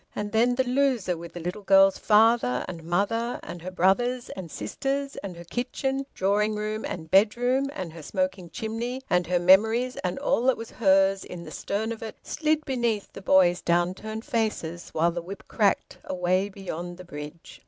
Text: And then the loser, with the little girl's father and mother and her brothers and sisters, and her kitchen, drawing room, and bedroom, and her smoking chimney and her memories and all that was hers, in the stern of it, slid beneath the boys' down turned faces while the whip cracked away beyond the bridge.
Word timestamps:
And 0.15 0.31
then 0.31 0.55
the 0.55 0.63
loser, 0.63 1.15
with 1.15 1.33
the 1.33 1.39
little 1.39 1.61
girl's 1.61 1.99
father 1.99 2.65
and 2.67 2.81
mother 2.83 3.39
and 3.43 3.61
her 3.61 3.69
brothers 3.69 4.29
and 4.31 4.49
sisters, 4.49 5.15
and 5.17 5.37
her 5.37 5.43
kitchen, 5.43 6.07
drawing 6.15 6.55
room, 6.55 6.83
and 6.85 7.11
bedroom, 7.11 7.69
and 7.71 7.93
her 7.93 8.01
smoking 8.01 8.49
chimney 8.49 9.03
and 9.11 9.27
her 9.27 9.37
memories 9.37 9.97
and 9.97 10.17
all 10.17 10.41
that 10.45 10.57
was 10.57 10.71
hers, 10.71 11.23
in 11.23 11.43
the 11.43 11.51
stern 11.51 11.91
of 11.91 12.01
it, 12.01 12.15
slid 12.23 12.65
beneath 12.65 13.13
the 13.13 13.21
boys' 13.21 13.61
down 13.61 13.93
turned 13.93 14.25
faces 14.25 14.89
while 14.89 15.11
the 15.11 15.21
whip 15.21 15.43
cracked 15.47 15.99
away 16.05 16.49
beyond 16.49 16.97
the 16.97 17.05
bridge. 17.05 17.59